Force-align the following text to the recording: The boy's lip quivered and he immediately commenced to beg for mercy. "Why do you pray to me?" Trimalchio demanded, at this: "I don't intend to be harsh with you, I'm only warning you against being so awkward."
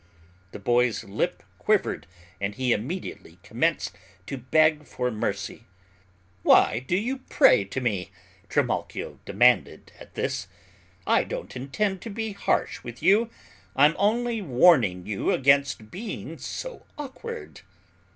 The 0.51 0.57
boy's 0.57 1.03
lip 1.03 1.43
quivered 1.59 2.07
and 2.39 2.55
he 2.55 2.73
immediately 2.73 3.37
commenced 3.43 3.95
to 4.25 4.35
beg 4.39 4.85
for 4.87 5.11
mercy. 5.11 5.67
"Why 6.41 6.79
do 6.79 6.97
you 6.97 7.19
pray 7.29 7.65
to 7.65 7.79
me?" 7.79 8.09
Trimalchio 8.49 9.19
demanded, 9.25 9.91
at 9.99 10.15
this: 10.15 10.47
"I 11.05 11.23
don't 11.23 11.55
intend 11.55 12.01
to 12.01 12.09
be 12.09 12.33
harsh 12.33 12.81
with 12.83 13.03
you, 13.03 13.29
I'm 13.75 13.93
only 13.99 14.41
warning 14.41 15.05
you 15.05 15.31
against 15.33 15.91
being 15.91 16.39
so 16.39 16.83
awkward." 16.97 17.61